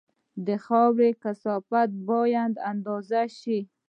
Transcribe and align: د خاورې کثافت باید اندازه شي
د 0.45 0.47
خاورې 0.65 1.09
کثافت 1.23 1.89
باید 2.09 2.53
اندازه 2.71 3.21
شي 3.39 3.59